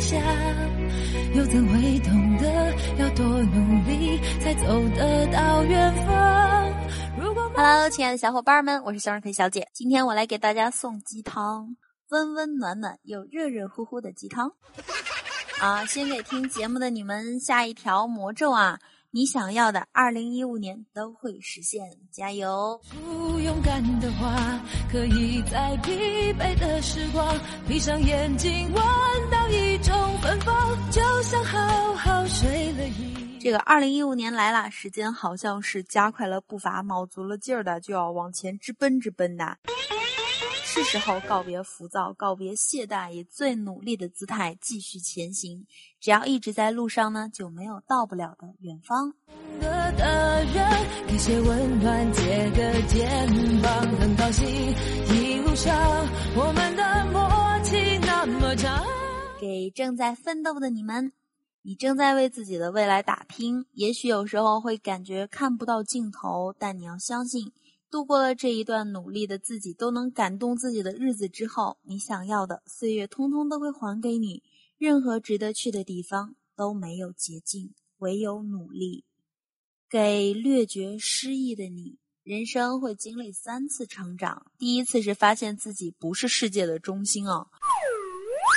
[0.00, 0.16] 下。
[1.34, 4.66] 又怎会懂得要多努力才走
[4.96, 6.72] 得到远方
[7.54, 9.68] ？Hello，亲爱的小伙伴们，我是向日葵小姐。
[9.72, 11.76] 今天我来给大家送鸡汤，
[12.08, 14.50] 温温暖暖又热热乎乎的鸡汤。
[15.60, 18.78] 啊，先给听节目的你们下一条魔咒啊！
[19.12, 22.80] 你想要的，二零一五年都会实现，加油！
[22.92, 27.36] 不勇敢的话，可以在疲惫的时光，
[27.68, 28.82] 闭上眼睛，闻
[29.30, 29.39] 到
[33.42, 39.56] 这个二零一五年来了，时间好像是加快了步伐，卯足了劲儿的就要往前直奔直奔的。
[40.62, 45.66] 是时候告别浮躁，告别懈怠，以最努力的姿态继续前行。
[45.98, 49.14] 只要一直在路上呢，就没有到不了的远方。
[59.40, 61.12] 给正在奋斗的你们，
[61.62, 63.66] 你正在为自己的未来打拼。
[63.72, 67.52] 也许有时候会感觉看不到尽头，但你要相信。
[67.90, 74.42] 度过了这一段努力的自己都能感动自己的日子之后，你想要的岁月通通都会还给你。
[74.78, 79.04] 任何值得去的地方都没有捷径，唯有努力。
[79.88, 84.46] 给略觉失意的你，人生会经历三次成长。
[84.56, 87.48] 第一次是发现自己不是世界的中心啊。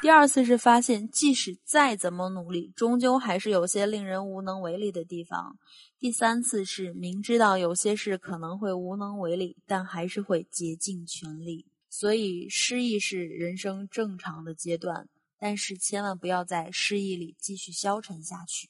[0.00, 5.58] 第二次是发现，即使再怎么努力，终究还是有些令人无能为力的地方。
[5.98, 11.66] 第三次是明知道有些事可能会无能为力，但还是会竭尽全力。
[11.90, 18.68] 所以，失意是人生正常的阶段，但是千万不要在失意里继续消沉下去。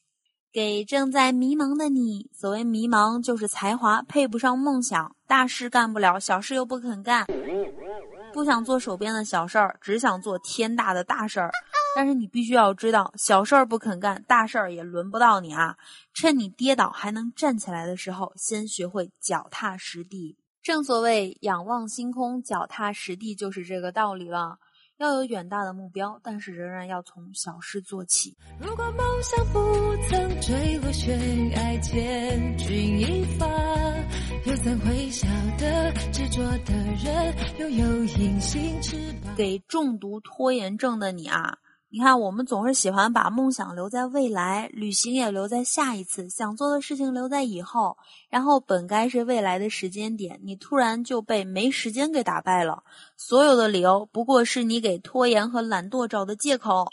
[0.51, 7.27] 给正在迷茫的你，所谓迷茫就是才华配不上梦想，大事干不了，小事又不肯干。
[8.39, 11.51] 不想做手边的小事儿，只想做天大的大事儿。
[11.97, 15.77] 但是你必须要知道，小事儿不肯干，大事儿也轮不到你啊！
[16.15, 20.39] 趁你跌倒还能站起来的时候，先学会脚踏实地。
[20.63, 24.59] 正所谓仰望星空，脚踏实地，就是这个道理了。
[24.99, 28.37] 要有远大的目标，但是仍然要从小事做起。
[28.61, 29.59] 如果梦想不
[30.09, 33.47] 曾坠落悬崖，千钧一发，
[34.47, 35.27] 又怎会晓
[35.59, 35.93] 得
[36.31, 39.35] 着的人拥有隐形翅膀？
[39.35, 41.59] 给重度拖延症的你啊！
[41.89, 47.97] 你看，我们总是喜欢把梦想留在未来，旅行也留在下一次，想做的事情留在以后，
[48.29, 52.83] 然后本该是未来的时间点，你突然就被没时间给打败了。
[53.17, 56.87] 所有的理由不过是你给拖延和懒惰找的借口。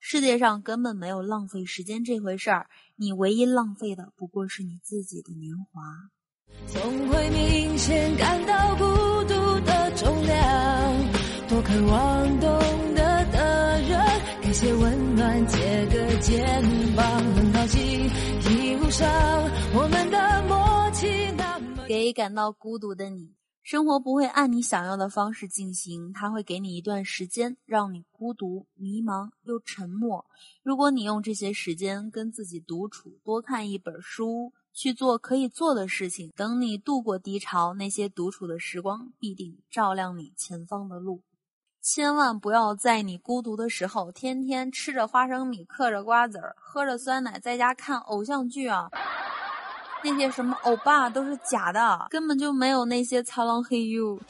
[0.00, 6.10] 世界上根本没有浪费时间这回事儿，你唯一浪费的不过是你自己的年华。
[6.66, 8.84] 总会明显感到孤
[9.24, 10.38] 独的重量，
[11.48, 13.98] 多渴望懂得的人。
[14.42, 16.62] 给些温暖，借个肩
[16.94, 17.04] 膀，
[17.34, 17.80] 很高兴
[18.50, 19.08] 一路上
[19.74, 21.84] 我们的默契那么。
[21.86, 30.24] 给感到孤独的你，生活不会按你想要的方式进行，它会给你一段时间，让你孤独、迷茫又沉默。
[30.62, 41.24] 如果你用这些时间跟自己独处，多看一本书，去做可以做的事情，等你度过低潮，那些独处的时光必定照亮你前方的路。
[41.82, 48.88] 千万不要在你孤独的时候，天天吃着花生米，嗑着瓜子儿，喝着酸奶，在家看偶像剧啊！
[50.04, 54.20] 那些什么欧巴都是假的，根本就没有那些苍狼黑 you。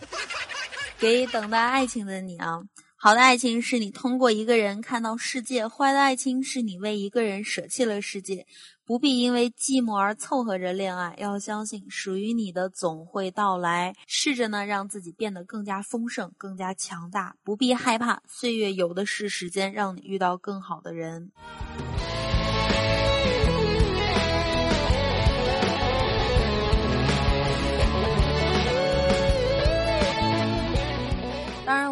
[0.99, 2.59] 给等待爱情的你啊，
[3.01, 8.45] 好的爱情是你通过一个人看到世界，坏的爱情是你为一个人舍弃了世界。
[8.85, 13.95] 不必因为寂寞而凑合着恋爱，要相信属于你的总会到来。
[14.09, 17.37] 试着呢，让自己变得更加丰盛，更加强大。
[17.45, 21.31] 不必害怕，岁月有的是时间，让你遇到更好的人。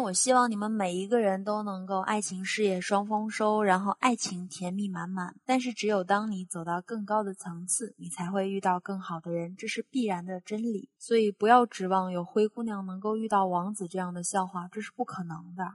[0.07, 5.35] 我希望你们每一个人都能够爱情事业双丰收，然后爱情甜蜜满满。
[5.43, 10.87] 但是，只有当你走到更高的层次，你才会遇到更好的人，这是必然的真理。
[10.97, 15.65] 所以，不要指望有灰姑娘能够遇到王子这样的笑话，这是不可能的。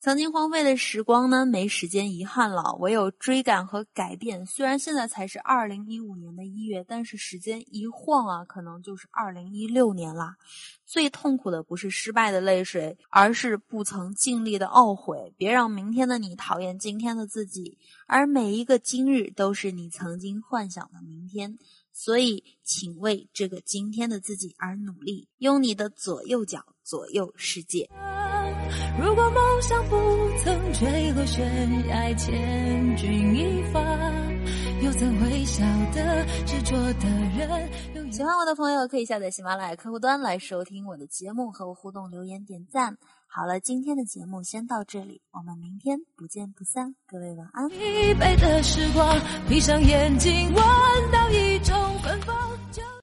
[0.00, 4.46] 曾经荒废的时光呢，没时间遗憾了，唯有追赶和改变。
[4.46, 10.36] 虽然现在才是二零一五年的一月，但是时间一晃啊，可能就是二零一六年啦。
[10.86, 15.34] 最痛苦的不是失败的泪水，而是不曾尽力的懊悔。
[15.36, 21.58] 别让明天的你讨厌今天的自己，而每一个今日都是你曾经幻想的明天。
[21.92, 27.86] 所以，请为这个今天的自己而努力，用你的左右脚左右世界。
[28.98, 29.96] 如果梦想不
[30.42, 33.78] 曾坠落悬崖，千钧一发，
[34.82, 35.62] 又怎会晓
[35.94, 37.06] 得执着的
[37.36, 38.10] 人？
[38.10, 42.96] 喜欢我的朋友可以下载喜马拉雅客户端来收听我的节目，和我互动留言点赞。
[43.26, 46.94] 好了，今天的节目先到这里，我们明天不见不散。
[47.06, 47.68] 各位晚安。
[47.68, 47.76] 疲
[48.14, 49.14] 惫的时光，
[49.46, 50.64] 闭上眼睛，闻
[51.12, 52.34] 到一种芬芳。